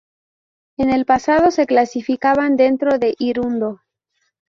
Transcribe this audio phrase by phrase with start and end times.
[0.77, 3.81] En el pasado se clasificaban dentro de "Hirundo".